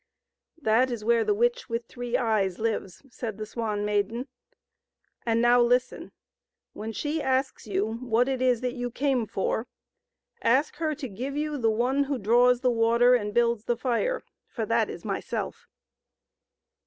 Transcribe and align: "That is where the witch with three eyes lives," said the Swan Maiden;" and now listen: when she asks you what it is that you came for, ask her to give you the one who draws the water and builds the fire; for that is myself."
"That 0.69 0.89
is 0.89 1.03
where 1.05 1.23
the 1.23 1.35
witch 1.35 1.69
with 1.69 1.85
three 1.85 2.17
eyes 2.17 2.57
lives," 2.57 3.03
said 3.11 3.37
the 3.37 3.45
Swan 3.45 3.85
Maiden;" 3.85 4.27
and 5.27 5.39
now 5.43 5.61
listen: 5.61 6.11
when 6.73 6.91
she 6.91 7.21
asks 7.21 7.67
you 7.67 7.85
what 8.01 8.27
it 8.27 8.41
is 8.41 8.61
that 8.61 8.73
you 8.73 8.89
came 8.89 9.27
for, 9.27 9.67
ask 10.41 10.77
her 10.77 10.95
to 10.95 11.07
give 11.07 11.37
you 11.37 11.55
the 11.55 11.69
one 11.69 12.05
who 12.05 12.17
draws 12.17 12.61
the 12.61 12.71
water 12.71 13.13
and 13.13 13.31
builds 13.35 13.65
the 13.65 13.77
fire; 13.77 14.23
for 14.47 14.65
that 14.65 14.89
is 14.89 15.05
myself." 15.05 15.67